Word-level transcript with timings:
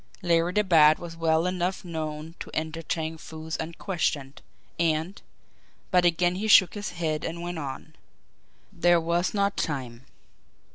Larry 0.23 0.53
the 0.53 0.63
Bat 0.63 0.97
was 0.97 1.15
well 1.15 1.45
enough 1.45 1.85
known 1.85 2.33
to 2.39 2.49
enter 2.55 2.81
Chang 2.81 3.19
Foo's 3.19 3.55
unquestioned, 3.59 4.41
and 4.79 5.21
but 5.91 6.05
again 6.05 6.33
he 6.37 6.47
shook 6.47 6.73
his 6.73 6.89
head 6.93 7.23
and 7.23 7.43
went 7.43 7.59
on. 7.59 7.93
There 8.73 8.99
was 8.99 9.35
not 9.35 9.55
time. 9.57 10.07